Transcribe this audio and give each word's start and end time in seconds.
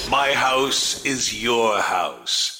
B. 0.00 0.10
My 0.10 0.32
house 0.32 1.04
is 1.04 1.40
your 1.40 1.78
house. 1.80 2.57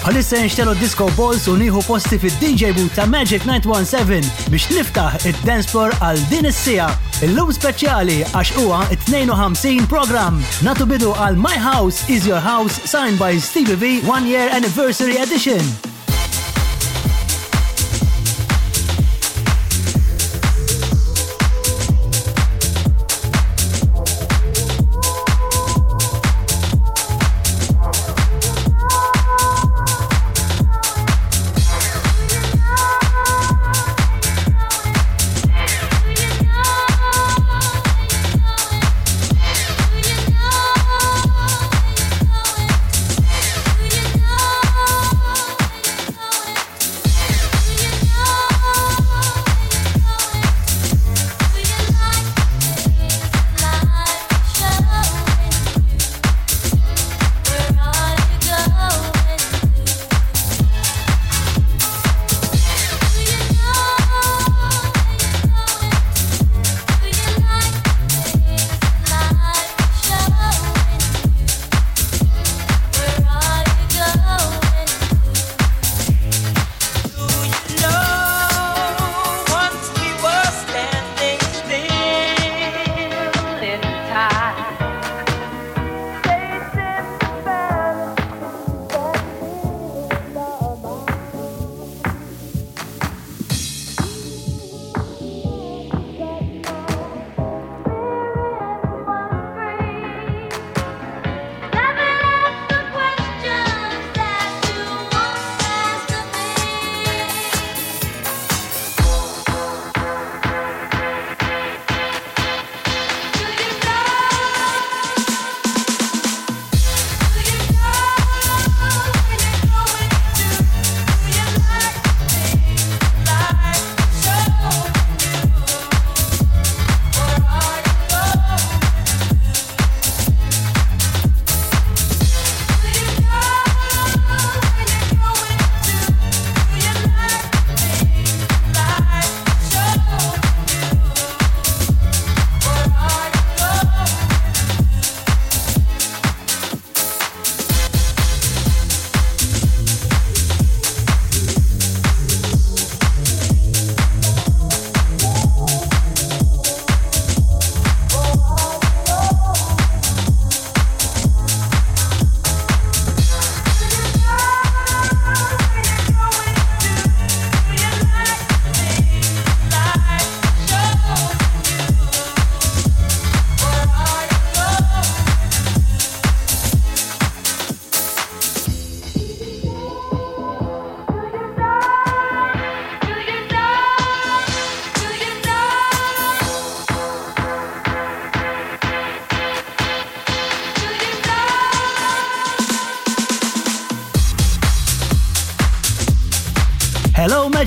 Għalissa 0.00 0.38
nxtelu 0.40 0.72
Disco 0.80 1.04
Balls 1.12 1.44
u 1.50 1.58
nieħu 1.60 1.82
posti 1.84 2.16
fi 2.22 2.30
dj 2.40 2.70
boot 2.76 2.94
ta' 2.96 3.04
Magic 3.10 3.42
917 3.44 4.48
biex 4.54 4.70
niftaħ 4.78 5.26
id-dance 5.28 5.68
floor 5.72 5.92
għal 6.00 6.22
din 6.30 6.48
is-sija. 6.48 6.86
Il-lum 7.26 7.52
speċjali 7.58 8.16
għax 8.30 8.54
huwa 8.62 8.80
52 8.94 9.84
program. 9.92 10.40
Natu 10.64 10.88
bidu 10.88 11.12
għal 11.20 11.36
My 11.36 11.60
House 11.66 12.08
is 12.08 12.24
Your 12.24 12.40
House 12.40 12.80
signed 12.88 13.20
by 13.20 13.36
Stevie 13.36 13.76
V 13.76 13.92
One 14.08 14.24
Year 14.24 14.48
Anniversary 14.56 15.20
Edition. 15.20 15.60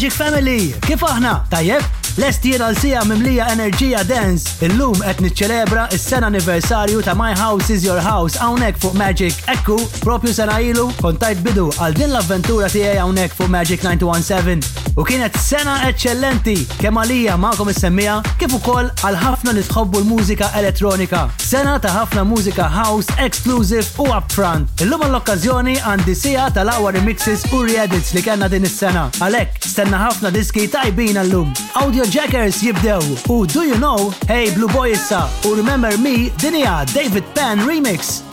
Magic 0.03 0.19
Family. 0.19 0.57
Kif 0.83 0.99
aħna? 1.07 1.31
Tajjeb? 1.47 2.02
Lest 2.17 2.43
jiral 2.45 2.75
sija 2.77 3.01
mimlija 3.09 3.47
enerġija 3.49 4.03
dance. 4.05 4.51
Illum 4.61 4.93
qed 5.01 5.21
niċċelebra 5.25 5.87
s-sena 5.95 6.27
anniversarju 6.29 7.01
ta' 7.01 7.15
My 7.17 7.33
House 7.33 7.73
is 7.73 7.81
Your 7.87 8.03
House 8.05 8.37
hawnhekk 8.37 8.77
fuq 8.83 8.93
Magic 8.99 9.39
Ekku 9.49 9.79
propju 10.03 10.33
sena 10.35 10.59
ilu 10.61 10.91
kontajt 11.01 11.41
bidu 11.45 11.71
għal 11.81 11.95
din 11.97 12.13
l-avventura 12.13 12.69
tiegħi 12.69 12.99
hawnhekk 13.01 13.33
fuq 13.39 13.49
Magic 13.55 13.81
917. 13.81 14.81
U 14.95 15.01
kienet 15.07 15.33
sena 15.41 15.79
eccellenti 15.89 16.53
kemm 16.77 17.01
għalija 17.01 17.33
magħkom 17.41 17.71
is-semmija 17.73 18.19
kif 18.37 18.53
ukoll 18.59 18.91
għal 19.01 19.17
ħafna 19.23 19.55
nitħobbu 19.57 20.03
l-mużika 20.03 20.51
elettronika. 20.61 21.23
Sena 21.41 21.79
ta' 21.81 21.95
ħafna 21.97 22.27
mużika 22.29 22.69
house 22.75 23.09
exclusive 23.25 23.89
u 23.97 24.05
upfront. 24.19 24.69
Illum 24.85 25.01
l-okkażjoni 25.09 25.79
għandi 25.81 26.15
sija 26.21 26.45
tal-awwa 26.53 26.93
remixes 26.93 27.49
u 27.53 27.65
re-edits 27.65 28.13
li 28.13 28.21
kellna 28.21 28.47
din 28.53 28.69
is-sena. 28.69 29.09
Għalhekk 29.17 29.65
stenna 29.65 30.05
ħafna 30.05 30.29
diski 30.35 30.67
tajbin 30.69 31.17
għallum. 31.23 31.49
Audio 31.81 32.02
Radio 32.03 32.21
Jackers 32.21 32.61
jibdew 32.61 33.29
u 33.29 33.45
Do 33.45 33.63
You 33.63 33.75
Know? 33.79 34.11
Hey 34.27 34.51
Blue 34.53 34.67
Boy 34.67 34.91
issa 34.91 35.29
u 35.51 35.55
Remember 35.55 35.97
Me 35.97 36.15
dinija 36.41 36.85
David 36.95 37.23
Penn 37.33 37.59
Remix. 37.67 38.23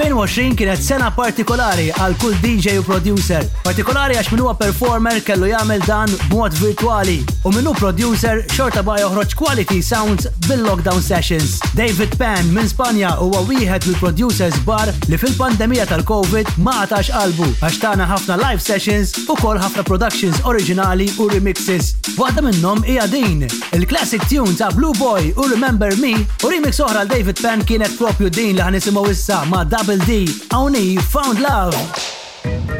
2020 0.00 0.54
kienet 0.56 0.80
sena 0.80 1.10
partikolari 1.12 1.90
għal 1.92 2.14
kull 2.22 2.36
DJ 2.40 2.78
u 2.80 2.82
producer. 2.86 3.42
Partikolari 3.66 4.14
għax 4.16 4.30
minnu 4.32 4.46
performer 4.56 5.18
kellu 5.24 5.50
jagħmel 5.50 5.82
dan 5.84 6.08
b'mod 6.30 6.54
virtuali 6.56 7.18
u 7.44 7.52
minnu 7.52 7.74
producer 7.76 8.40
xorta 8.56 8.80
baj 8.86 9.02
joħroġ 9.04 9.34
quality 9.36 9.80
sounds 9.84 10.24
bil-lockdown 10.48 11.04
sessions. 11.04 11.58
David 11.76 12.16
Pan 12.18 12.48
minn 12.56 12.68
Spanja 12.70 13.12
huwa 13.20 13.42
wieħed 13.50 13.90
mill-producers 13.90 14.56
bar 14.64 14.88
li 15.10 15.18
fil-pandemija 15.20 15.84
tal-COVID 15.92 16.54
ma 16.64 16.78
għatax 16.86 17.12
qalbu 17.12 17.50
għax 17.60 17.80
tana 17.84 18.08
ħafna 18.14 18.40
live 18.40 18.64
sessions 18.64 19.12
u 19.28 19.36
kol 19.36 19.60
ħafna 19.60 19.84
productions 19.84 20.40
originali 20.48 21.10
u 21.20 21.28
remixes. 21.28 21.92
Waħda 22.16 22.42
minnhom 22.46 22.80
hija 22.88 23.04
din, 23.10 23.44
il-classic 23.76 24.24
tune 24.32 24.56
ta' 24.58 24.72
Blue 24.74 24.96
Boy 24.98 25.28
u 25.36 25.46
Remember 25.52 25.92
Me 26.00 26.14
u 26.40 26.50
remix 26.56 26.80
oħra 26.84 27.04
l 27.04 27.12
David 27.12 27.44
Pan 27.44 27.62
kienet 27.68 27.98
propju 28.00 28.30
din 28.32 28.56
li 28.56 28.64
ħanisimgħu 28.64 29.06
issa 29.12 29.42
ma' 29.52 29.66
Double 29.90 30.06
D, 30.06 30.28
only 30.54 30.96
found 30.98 31.40
love. 31.40 32.79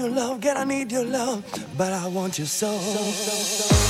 your 0.00 0.08
love, 0.08 0.40
girl, 0.40 0.54
I 0.56 0.64
need 0.64 0.90
your 0.90 1.04
love, 1.04 1.44
but 1.76 1.92
I 1.92 2.06
want 2.08 2.38
you 2.38 2.46
so. 2.46 2.76
so, 2.78 3.02
so, 3.02 3.74
so. 3.74 3.89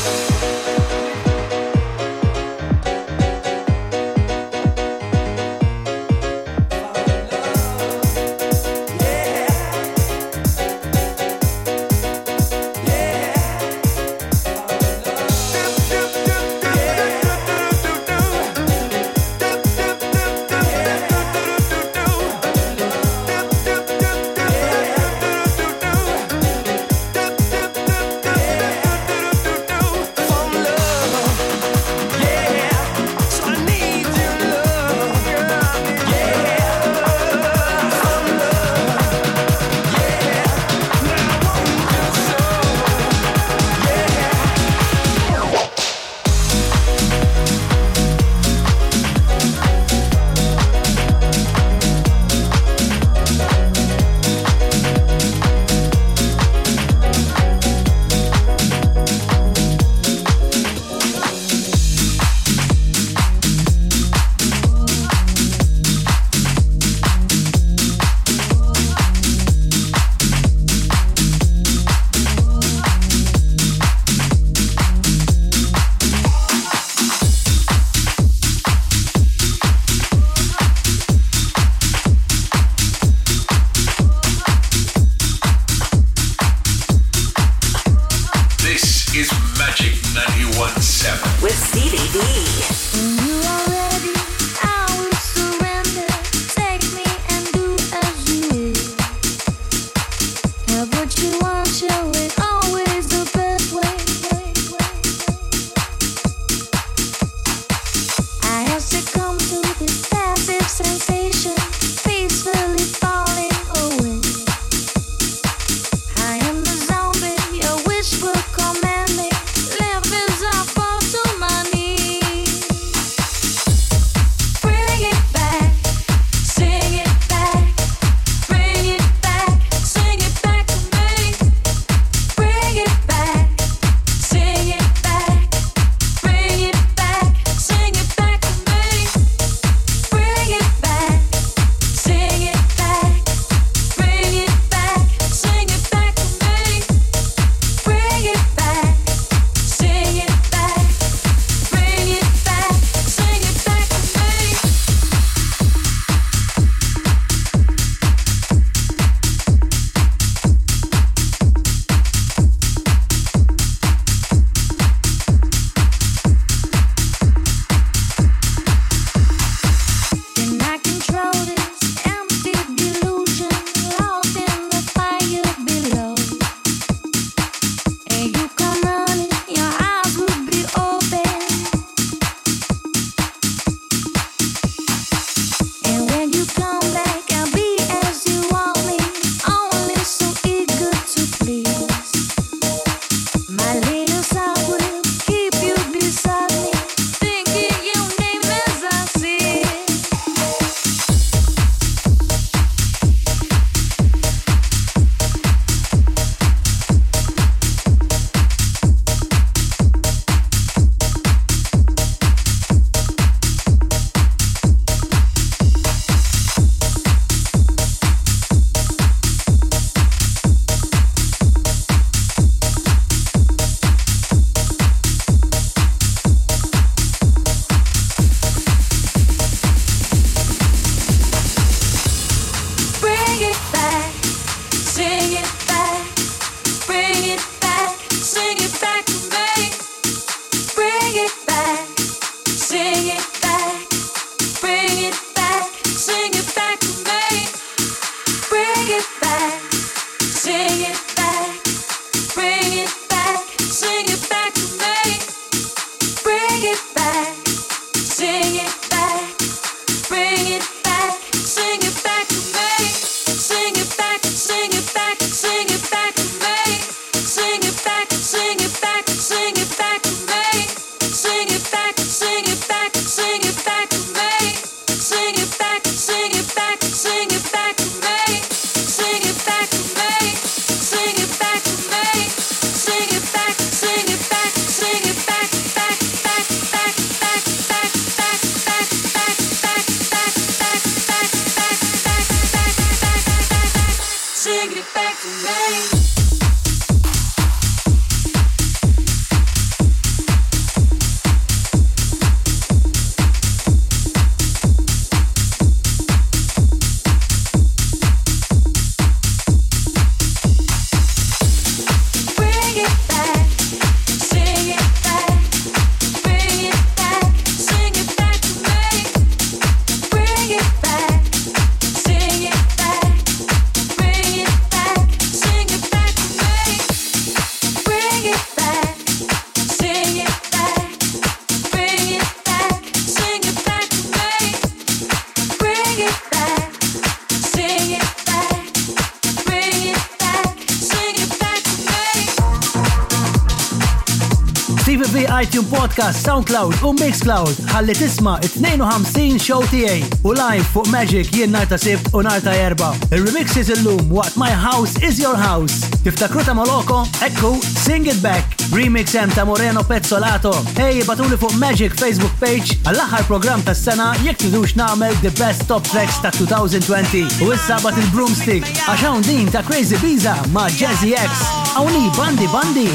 SoundCloud 346.40 346.75
u 346.87 346.90
Mixcloud 346.97 347.56
ħalli 347.70 347.92
tisma' 347.99 348.37
52 348.40 349.40
show 349.42 349.61
tiegħi 349.68 350.23
u 350.25 350.32
live 350.32 350.62
fuq 350.73 350.88
Magic 350.90 351.32
jien 351.37 351.50
narta 351.52 351.75
ta' 351.76 351.82
sibt 351.85 352.09
u 352.16 352.23
narta 352.25 352.54
erba. 352.56 352.92
Il-remixes 353.12 353.68
illum 353.76 354.12
What 354.14 354.38
My 354.40 354.52
House 354.62 354.97
is 355.04 355.18
Your 355.20 355.37
House. 355.37 355.82
Tiftakru 356.02 356.40
ta' 356.47 356.54
Moloko? 356.56 357.02
ekku 357.26 357.52
Sing 357.85 358.09
It 358.09 358.23
Back. 358.25 358.56
Remix 358.73 359.12
hemm 359.18 359.30
ta' 359.35 359.44
Moreno 359.44 359.82
Pezzolato. 359.85 360.54
Ej, 360.87 361.02
batuli 361.09 361.37
fuq 361.40 361.52
Magic 361.61 361.92
Facebook 362.00 362.32
page 362.40 362.78
għall-aħħar 362.87 363.26
program 363.28 363.62
ta' 363.66 363.75
sena 363.76 364.12
jekk 364.25 364.40
tidux 364.49 364.78
nagħmel 364.80 365.18
the 365.25 365.35
best 365.40 365.66
top 365.68 365.85
tracks 365.92 366.23
ta' 366.25 366.32
2020 366.38 367.44
u 367.44 367.50
issa 367.52 367.76
bat 367.85 367.99
il-broomstick 368.06 368.64
għax 368.87 369.26
din 369.28 369.50
ta' 369.52 369.64
Crazy 369.68 370.00
Biza 370.00 370.38
ma' 370.56 370.70
Jazzy 370.73 371.12
X. 371.20 371.44
Awni 371.76 372.09
bandi 372.16 372.49
bandi. 372.54 372.88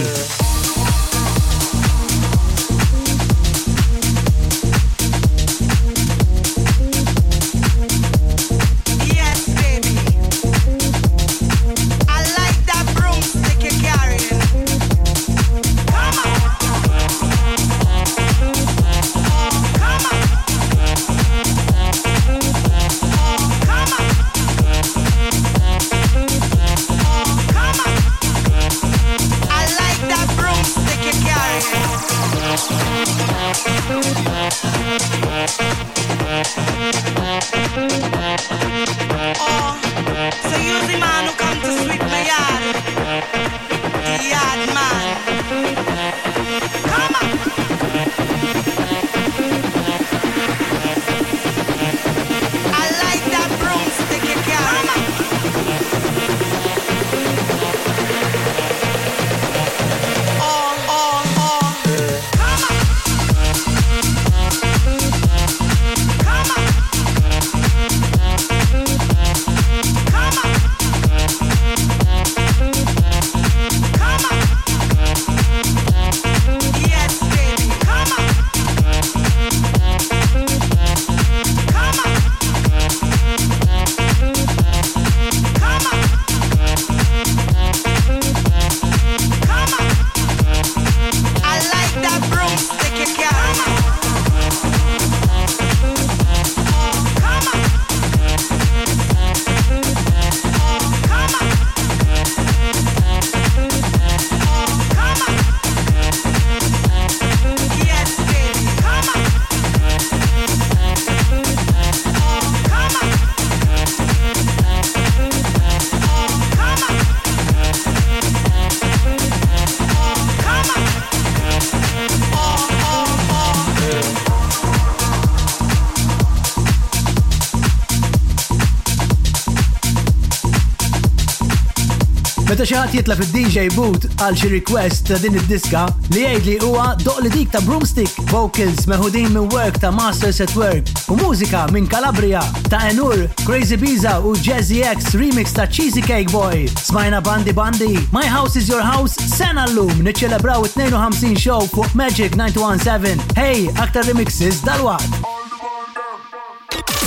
xaħat 132.66 132.94
jitla 132.98 133.16
fid-DJ 133.20 133.72
boot 133.75 134.08
għal 134.25 134.36
xi 134.40 134.48
request 134.50 135.04
ta' 135.12 135.20
din 135.22 135.36
id-diska 135.38 135.84
li 136.16 136.24
jgħidli 136.25 136.56
huwa 136.66 136.86
doq 137.04 137.20
li 137.22 137.30
dik 137.30 137.51
ta' 137.54 137.62
Broomstick, 137.62 138.16
vocals 138.32 138.88
meħudin 138.90 139.28
minn 139.36 139.51
work 139.54 139.78
ta' 139.84 139.92
Masters 139.94 140.40
at 140.42 140.56
Work 140.58 140.90
u 141.14 141.18
mużika 141.20 141.66
minn 141.75 141.86
Calabria 141.86 142.42
ta' 142.72 142.80
Enur, 142.90 143.28
Crazy 143.46 143.78
Biza 143.78 144.16
u 144.25 144.34
Jazzy 144.42 144.82
X 144.86 145.14
remix 145.14 145.54
ta' 145.54 145.68
Cheesy 145.70 146.01
Cake 146.01 146.32
Boy. 146.32 146.66
Smajna 146.84 147.22
Bandi 147.22 147.54
Bandi, 147.54 148.01
My 148.12 148.25
House 148.25 148.56
is 148.58 148.68
Your 148.72 148.82
House 148.82 149.14
sena 149.38 149.68
l-lum 149.70 150.01
niċċelebraw 150.06 150.66
52 150.74 151.38
show 151.38 151.62
fuq 151.75 151.94
Magic 151.94 152.34
917. 152.36 153.22
Hey, 153.38 153.68
aktar 153.78 154.10
remixes 154.10 154.64
dal-waqt. 154.66 155.22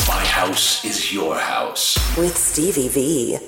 My 0.07 0.23
house 0.35 0.85
is 0.87 1.11
your 1.13 1.35
house. 1.37 1.99
With 2.17 2.39
Stevie 2.39 2.87
V. 2.89 3.41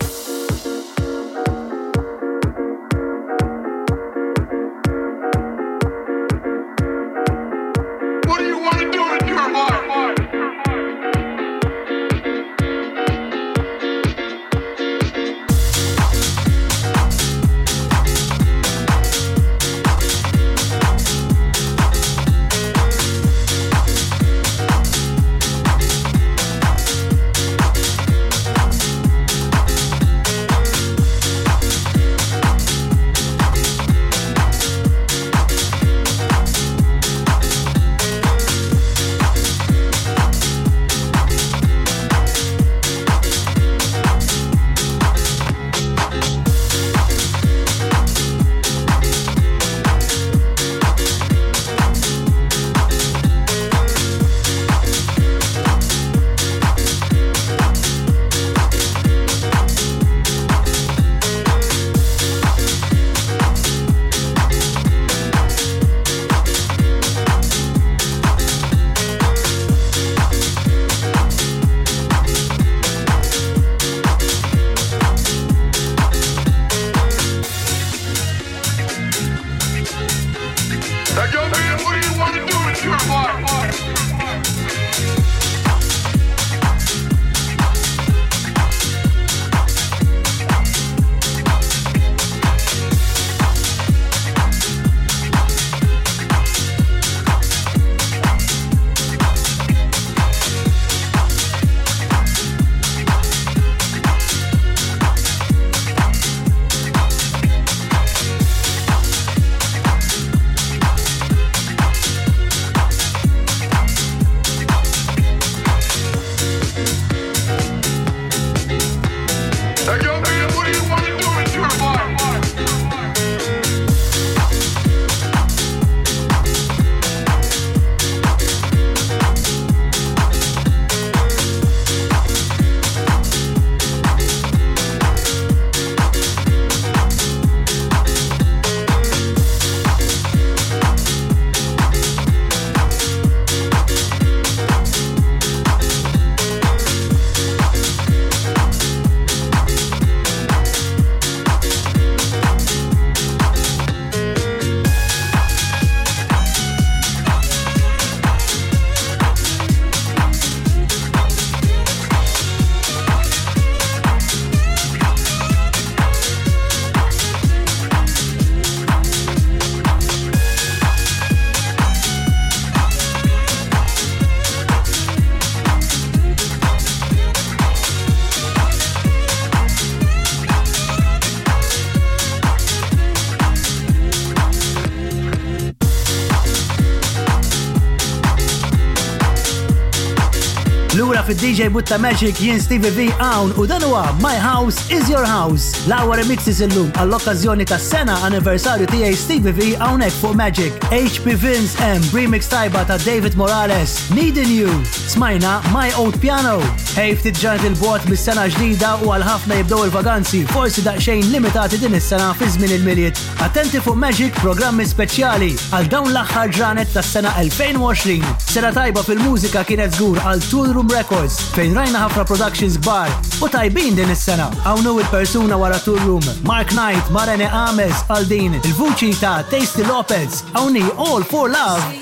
fid-DJ 191.34 191.68
Butta 191.72 191.98
Magic 192.00 192.34
jien 192.38 192.60
Stevie 192.60 192.90
V 192.90 193.12
Awn 193.20 193.52
u 193.56 193.66
dan 193.66 193.80
huwa 193.82 194.08
My 194.20 194.34
House 194.34 194.76
is 194.90 195.08
Your 195.08 195.24
House. 195.30 195.70
L-awar 195.86 196.18
remixes 196.18 196.58
illum 196.64 196.88
għall-okkażjoni 196.98 197.66
ta' 197.70 197.78
sena 197.78 198.16
anniversarju 198.26 198.88
tiegħi 198.90 199.14
Stevie 199.22 199.54
V 199.54 199.66
hawnhekk 199.78 200.16
fuq 200.24 200.34
Magic. 200.42 200.74
HP 200.90 201.36
Vince 201.46 201.78
M 201.86 202.02
remix 202.16 202.50
tajba 202.50 202.82
ta' 202.90 202.98
David 203.06 203.38
Morales. 203.38 204.00
needin 204.10 204.50
you 204.50 204.98
smajna 205.14 205.60
My 205.74 205.90
Old 205.98 206.16
Piano. 206.22 206.58
Hej 206.94 207.14
ftit 207.18 207.38
ġanet 207.42 207.64
il-bot 207.66 208.04
mis-sena 208.10 208.44
ġdida 208.50 208.92
u 209.04 209.10
għal-ħafna 209.14 209.56
jibdow 209.60 209.84
il-vaganzi, 209.86 210.40
forsi 210.50 210.82
daqsxejn 210.86 211.30
limitati 211.32 211.78
din 211.82 211.94
is-sena 211.98 212.30
fi 212.38 212.46
żmien 212.54 212.74
il-miliet. 212.78 213.18
Attenti 213.44 213.80
fuq 213.82 213.96
Magic 213.98 214.34
programmi 214.42 214.86
speċjali 214.86 215.50
għal 215.72 215.88
dawn 215.92 216.10
l-aħħar 216.12 216.52
ġranet 216.56 216.92
tas-sena 216.94 217.32
2020. 217.38 218.22
Sena 218.50 218.70
tajba 218.76 219.02
fil-mużika 219.06 219.64
kienet 219.70 219.96
żgur 219.98 220.20
għal 220.22 220.44
Tool 220.50 220.74
Room 220.76 220.92
Records 220.94 221.40
fejn 221.56 221.74
rajna 221.78 222.04
ħafna 222.04 222.24
productions 222.30 222.78
bar 222.84 223.10
u 223.42 223.48
tajbin 223.50 223.98
din 223.98 224.12
is-sena. 224.14 224.46
Hawnhu 224.66 224.98
il-persuna 225.02 225.58
wara 225.58 225.78
Tool 225.82 225.98
Room, 226.06 226.22
Mark 226.46 226.74
Knight, 226.78 227.10
Marene 227.10 227.50
Ames, 227.66 228.04
Aldin, 228.08 228.54
din, 228.54 228.62
il-vuċi 228.64 229.14
ta' 229.20 229.40
Tasty 229.50 229.86
Lopez, 229.90 230.44
hawnni 230.54 230.86
All 230.98 231.24
for 231.26 231.50
Love. 231.50 231.99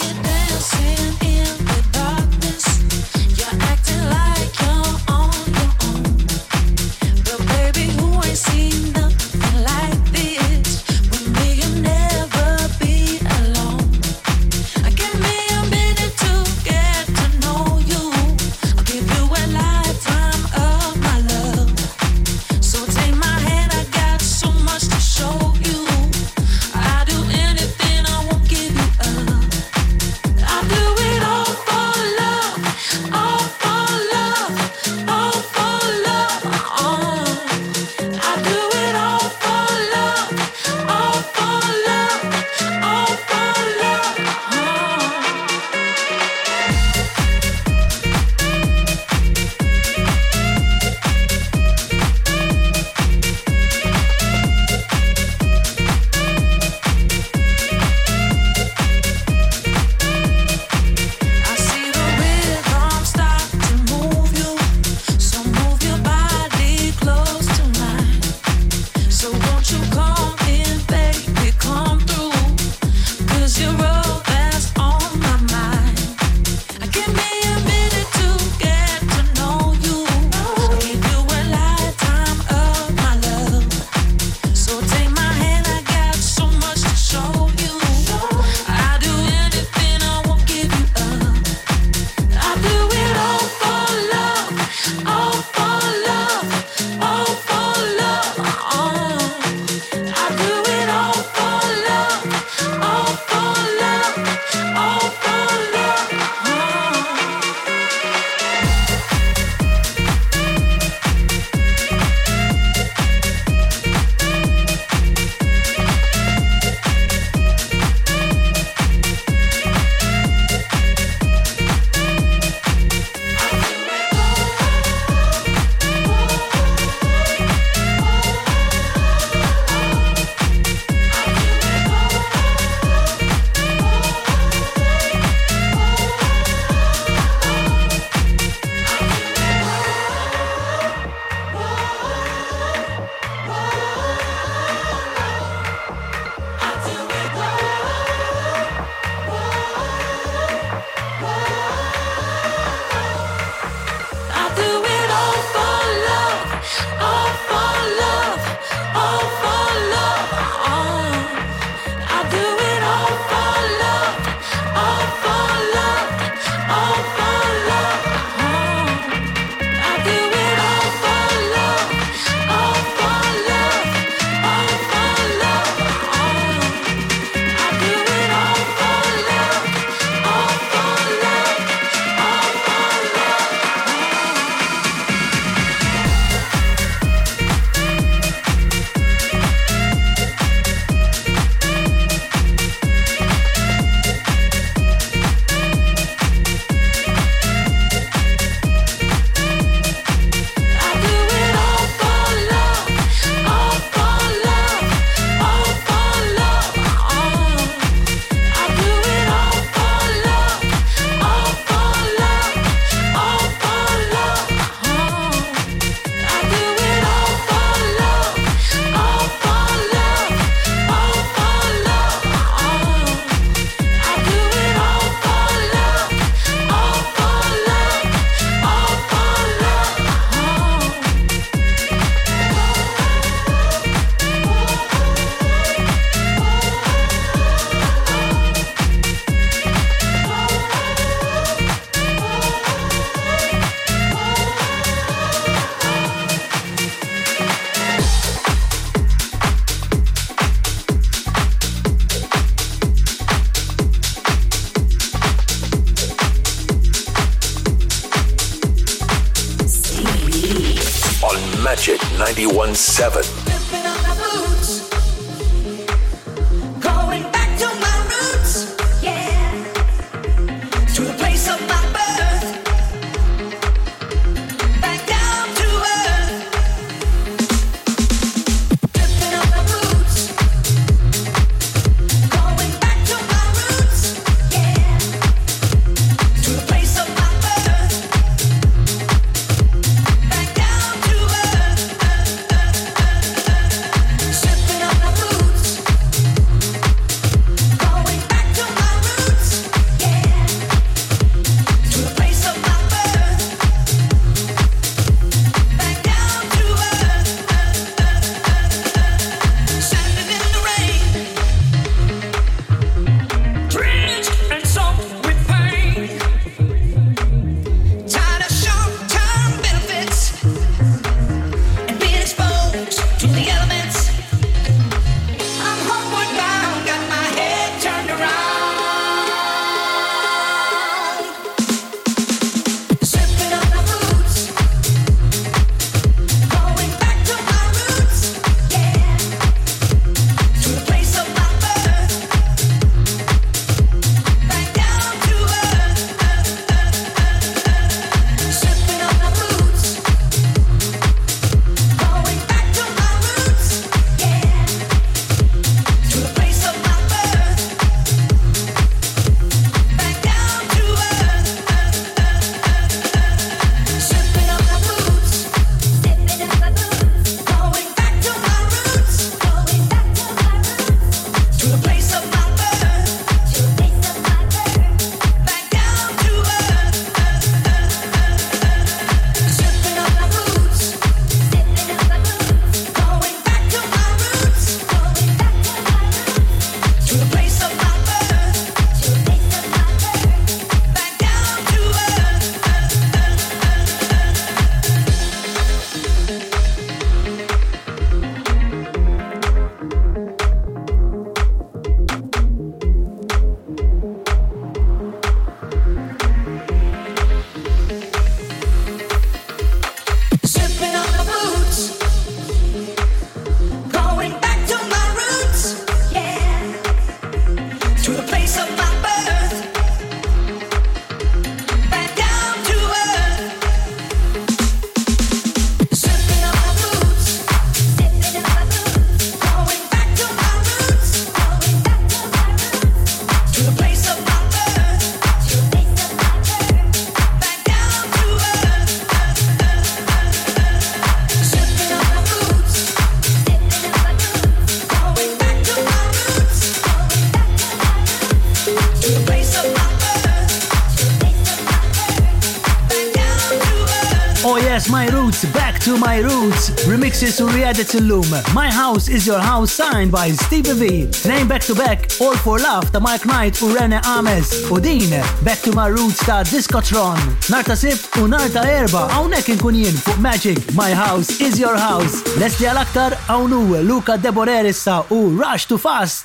My 454.91 455.07
Roots, 455.09 455.45
Back 455.53 455.79
to 455.81 455.99
My 455.99 456.19
Roots, 456.21 456.71
remixes 456.89 457.41
u 457.41 457.47
re-edits 457.49 457.95
illum. 457.95 458.27
My 458.55 458.71
House 458.71 459.09
is 459.09 459.27
Your 459.27 459.41
House 459.41 459.73
signed 459.73 460.11
by 460.11 460.31
Stevie 460.31 460.73
V, 461.13 461.29
Name 461.29 461.47
Back 461.49 461.61
to 461.63 461.75
Back, 461.75 462.09
All 462.21 462.35
for 462.37 462.59
Love 462.59 462.91
ta' 462.91 463.01
Mike 463.01 463.27
Knight 463.27 463.61
u 463.61 463.69
Rene 463.75 464.01
Ames, 464.17 464.71
u 464.71 464.79
din 464.81 465.11
Back 465.45 465.61
to 465.63 465.73
My 465.73 465.89
Roots 465.89 466.25
ta' 466.25 466.43
Discotron. 466.43 467.19
Narta 467.51 467.77
sift 467.77 468.17
u 468.17 468.27
narta 468.29 468.63
erba 468.81 469.05
hawnhekk 469.13 469.49
inkun 469.55 469.75
jien 469.77 469.95
fuq 470.05 470.19
Magic, 470.29 470.59
My 470.75 470.91
House 470.95 471.41
is 471.41 471.59
Your 471.59 471.77
House. 471.77 472.17
Leslie 472.39 472.69
Alaktar, 472.71 473.13
hawn 473.29 473.53
Luca 473.91 474.17
Deboreris 474.19 474.87
u 475.11 475.21
Rush 475.43 475.67
to 475.67 475.77
Fast. 475.79 476.25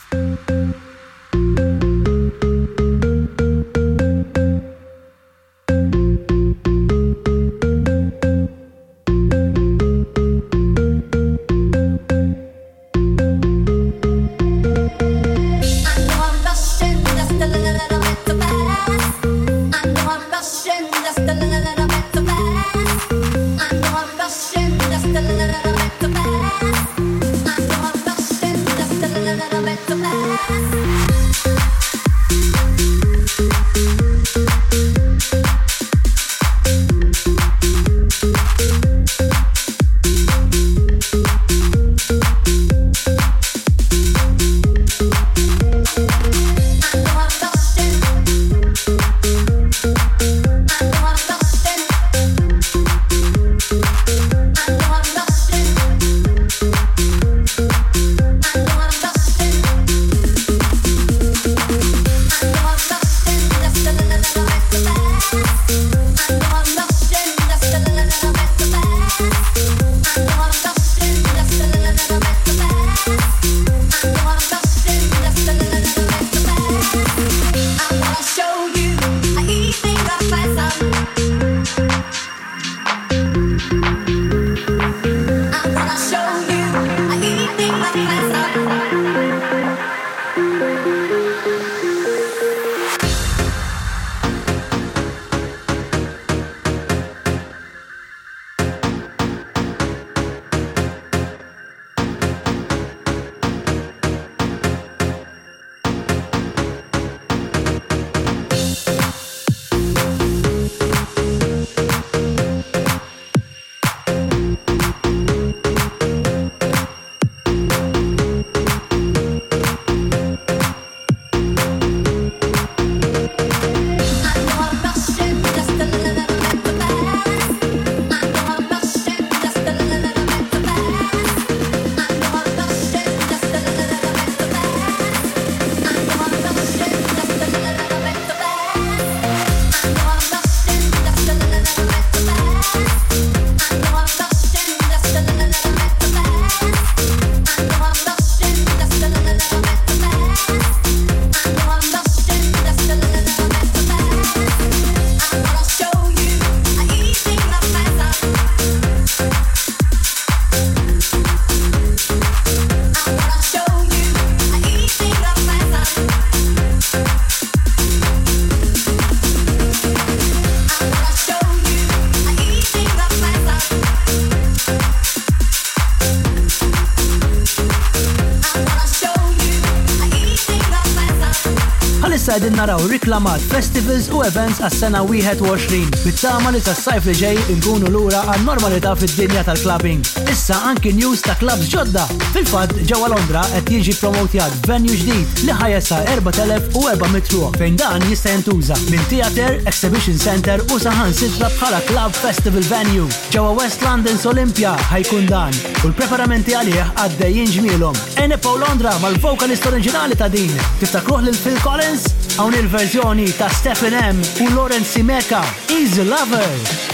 naraw 182.63 182.87
riklamat 182.87 183.43
festivals 183.51 184.05
u 184.15 184.21
events 184.23 184.61
għas-sena 184.63 185.01
21 185.03 185.87
bit 186.05 186.15
sama 186.19 186.47
li 186.53 186.61
tas-sajf 186.63 187.09
li 187.09 187.15
ġej 187.19 187.39
inkunu 187.57 187.89
lura 187.91 188.21
għan-normalità 188.31 188.93
fid-dinja 189.01 189.41
tal-clubbing. 189.49 189.99
Issa 190.31 190.61
anki 190.69 190.93
news 190.95 191.19
ta' 191.25 191.35
clubs 191.41 191.67
ġodda. 191.73 192.05
Fil-fatt 192.31 192.79
ġewwa 192.87 193.09
Londra 193.11 193.41
qed 193.51 193.71
jiġi 193.75 193.97
promotjat 193.99 194.69
venue 194.69 194.95
ġdid 195.01 195.43
li 195.43 195.57
ħajesa 195.59 195.99
4400 196.13 197.33
ruħ 197.35 197.51
fejn 197.59 197.75
dan 197.83 198.07
jista' 198.11 198.31
jintuża 198.37 198.79
minn 198.87 199.03
theater, 199.11 199.59
exhibition 199.67 200.15
center 200.21 200.63
u 200.71 200.79
saħan 200.79 201.11
sitra 201.19 201.51
bħala 201.57 201.83
club 201.89 202.15
festival 202.21 202.63
venue. 202.71 203.09
Ġewwa 203.35 203.57
West 203.59 203.83
London's 203.83 204.23
Olympia 204.31 204.71
ħajkun 204.93 205.27
dan 205.31 205.51
u 205.83 205.91
l-preparamenti 205.91 206.55
għalih 206.61 206.79
għaddejjin 206.95 207.51
ġmielhom. 207.57 207.99
Ene 208.23 208.39
Londra 208.63 208.95
mal-vokalist 209.03 209.67
oriġinali 209.67 210.15
ta' 210.15 210.31
din. 210.31 210.53
Tiftakruh 210.79 211.25
lil 211.27 211.35
Phil 211.43 211.59
Collins? 211.65 212.13
Hawn 212.37 212.53
il-verżjoni 212.55 213.31
ta' 213.37 213.49
Stephen 213.49 213.93
M 213.93 214.19
u 214.39 214.53
Lawrence 214.55 214.89
Simeka, 214.91 215.43
Easy 215.69 216.03
Lover. 216.03 216.91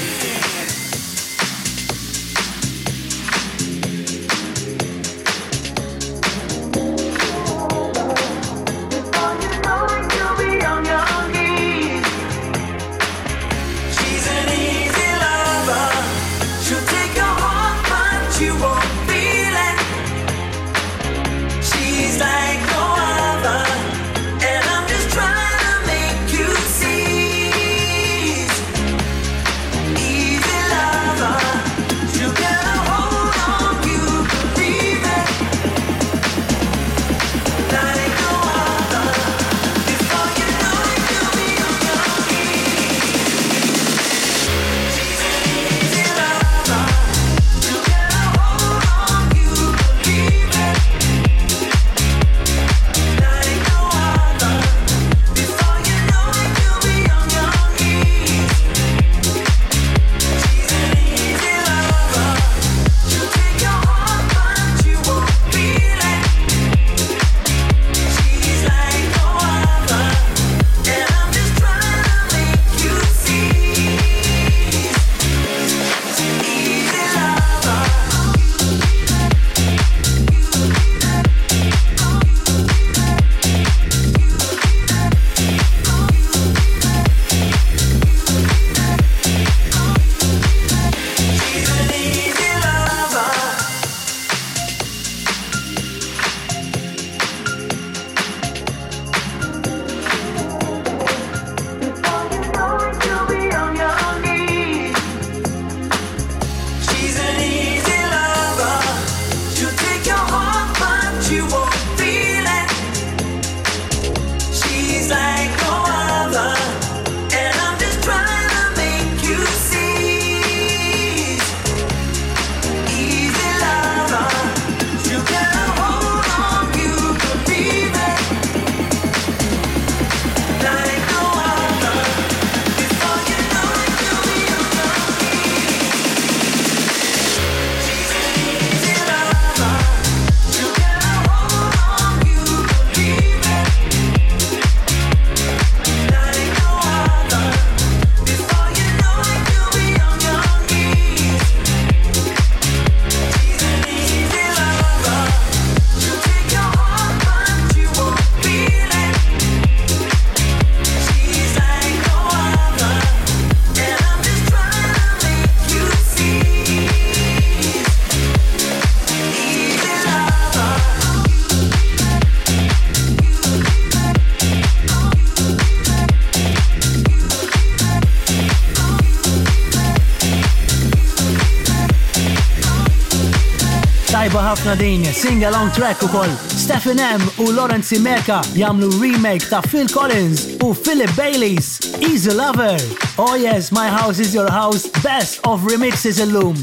tajba 184.19 184.41
ħafna 184.43 184.73
din, 184.75 185.03
sing 185.15 185.43
along 185.47 185.71
track 185.71 186.01
U 186.03 186.07
ukoll. 186.09 186.31
Stephen 186.51 186.99
M 186.99 187.21
u 187.39 187.45
Lawrence 187.55 187.95
Meka 188.03 188.41
jagħmlu 188.57 188.89
remake 188.99 189.47
ta' 189.47 189.61
Phil 189.63 189.87
Collins 189.87 190.57
u 190.65 190.73
Philip 190.75 191.13
Baileys, 191.15 191.77
Easy 192.03 192.33
Lover. 192.35 192.75
Oh 193.17 193.35
yes, 193.39 193.71
my 193.71 193.87
house 193.87 194.19
is 194.19 194.35
your 194.35 194.51
house, 194.51 194.89
best 195.01 195.39
of 195.47 195.63
remixes 195.71 196.19
illum. 196.25 196.57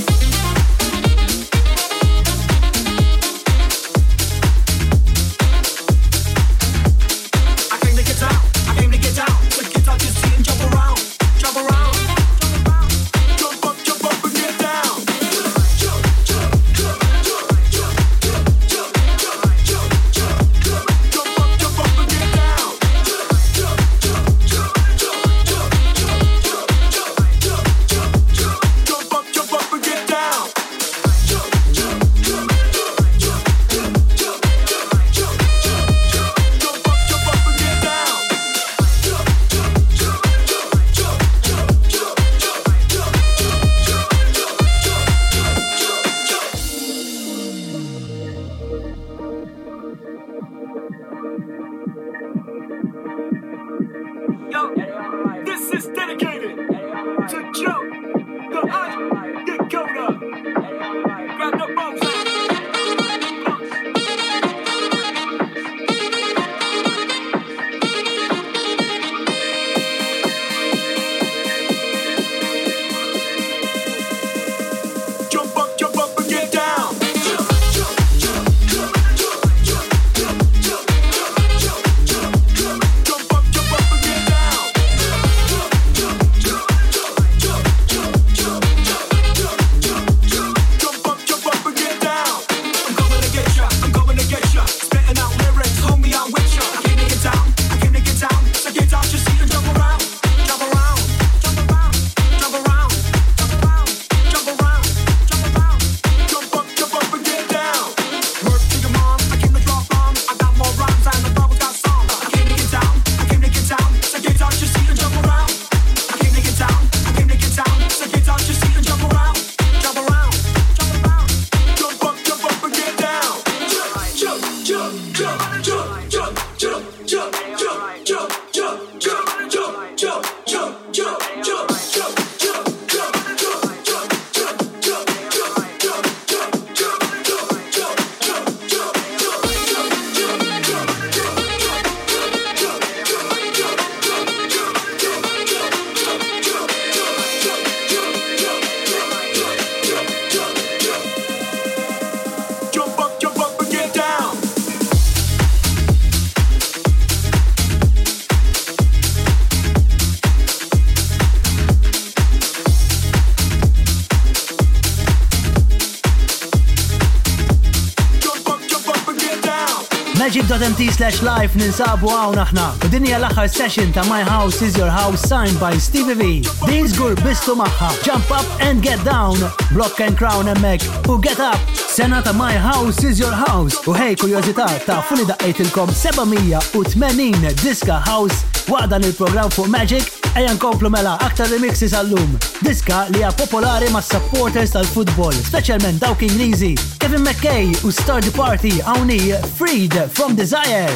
Magic.mt 170.23 170.85
slash 170.93 171.17
live 171.25 171.49
ninsabu 171.57 172.11
għaw 172.13 172.35
naħna. 172.37 172.65
U 172.85 172.89
dinja 172.93 173.15
l-axar 173.17 173.47
session 173.49 173.89
ta' 173.95 174.03
My 174.05 174.19
House 174.27 174.61
is 174.61 174.77
Your 174.77 174.91
House 174.93 175.25
signed 175.25 175.57
by 175.59 175.71
Stevie 175.81 176.13
V. 176.19 176.27
Din 176.69 176.85
zgur 176.91 177.17
bistu 177.25 177.55
maħħa. 177.57 177.89
Jump 178.05 178.29
up 178.37 178.61
and 178.67 178.85
get 178.85 179.01
down. 179.07 179.41
Block 179.73 179.97
and 180.05 180.13
crown 180.21 180.45
and 180.53 180.61
emmek. 180.61 180.85
U 181.09 181.17
get 181.25 181.41
up. 181.41 181.57
Sena 181.73 182.21
ta' 182.21 182.37
My 182.37 182.53
House 182.53 183.01
is 183.03 183.17
Your 183.17 183.33
House. 183.33 183.81
U 183.89 183.97
hej 183.97 184.13
kurjozita 184.21 184.69
ta' 184.85 185.01
funi 185.09 185.25
daqqejtilkom 185.33 185.89
780 185.89 187.57
diska 187.65 187.97
house 188.05 188.45
waqdan 188.69 189.09
il-program 189.09 189.49
fuq 189.57 189.73
Magic 189.73 190.20
Ejan 190.35 190.57
komplu 190.57 190.87
mela 190.89 191.17
aktar 191.19 191.47
remixes 191.51 191.91
għallum. 191.97 192.29
Diska 192.63 193.01
li 193.11 193.19
hija 193.19 193.33
popolari 193.35 193.89
ma' 193.91 193.99
supporters 194.05 194.71
tal-futbol, 194.71 195.33
specialment 195.43 195.99
dawk 196.01 196.23
Ingliżi. 196.23 196.71
Kevin 197.03 197.25
McKay 197.27 197.67
u 197.83 197.91
Star 197.91 198.23
Party 198.37 198.77
għawni 198.79 199.19
Freed 199.59 199.97
from 200.15 200.35
Desire. 200.39 200.95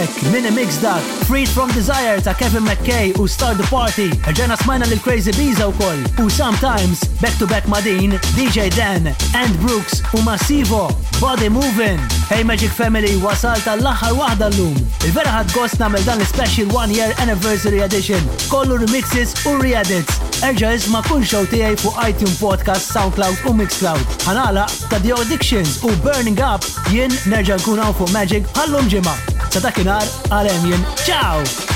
Back, 0.00 0.22
Mini 0.32 0.50
Mix 0.50 0.78
Duck, 0.80 1.02
Freed 1.28 1.46
from 1.46 1.68
Desire 1.72 2.18
ta' 2.22 2.32
Kevin 2.32 2.64
McKay 2.64 3.14
u 3.18 3.26
Start 3.28 3.58
the 3.58 3.64
Party, 3.70 4.08
ġena 4.36 4.56
smajna 4.56 4.86
lil 4.88 4.98
Crazy 5.04 5.32
Bees 5.36 5.60
u 5.60 5.68
koll, 5.80 6.00
u 6.24 6.28
Sometimes, 6.30 7.02
Back 7.20 7.36
to 7.40 7.46
Back 7.46 7.64
Madin, 7.68 8.12
DJ 8.36 8.70
Dan, 8.74 9.08
and 9.36 9.52
Brooks 9.60 10.00
u 10.14 10.22
Massivo, 10.28 10.88
Body 11.20 11.50
Moving. 11.50 12.00
Hey 12.32 12.42
Magic 12.42 12.72
Family, 12.80 13.12
wasal 13.24 13.60
tal 13.64 13.82
l-axar 13.84 14.16
wahda 14.16 14.48
l-lum. 14.48 14.72
Il-vera 15.04 15.34
ħad 15.36 15.52
gost 15.56 15.82
namel 15.82 16.06
dan 16.08 16.22
l-Special 16.24 16.72
One 16.74 16.96
Year 16.96 17.12
Anniversary 17.20 17.82
Edition, 17.84 18.24
kollu 18.48 18.78
remixes 18.86 19.34
u 19.50 19.56
re-edits. 19.60 20.16
Erġa 20.48 20.70
isma 20.78 21.02
kun 21.10 21.26
show 21.32 21.44
tijaj 21.50 21.76
fu 21.82 21.92
iTunes 22.06 22.38
Podcast, 22.40 22.88
SoundCloud 22.96 23.44
u 23.52 23.52
Mixcloud. 23.60 24.16
Ħanala 24.24 24.64
ta' 24.88 25.02
The 25.04 25.12
Addictions 25.18 25.76
u 25.84 25.92
Burning 26.06 26.40
Up 26.40 26.64
jien 26.94 27.12
nerġa' 27.34 27.60
nkun 27.60 27.84
fu 28.00 28.08
Magic 28.16 28.48
ħallum 28.56 28.88
ġimgħa 28.96 29.29
ta' 29.50 29.60
dakinar 29.66 30.06
għal 30.30 30.78
Ciao! 31.02 31.69